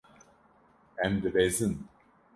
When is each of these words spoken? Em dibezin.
Em 1.09 1.21
dibezin. 1.27 1.73